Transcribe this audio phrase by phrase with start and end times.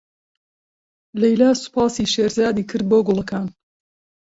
[1.21, 3.47] لەیلا سوپاسی شێرزاد کرد بۆ گوڵەکان.